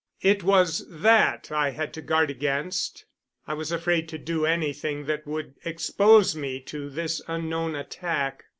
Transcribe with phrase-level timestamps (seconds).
[0.23, 3.05] It was that I had to guard against.
[3.45, 8.45] I was afraid to do anything that would expose me to this unknown attack.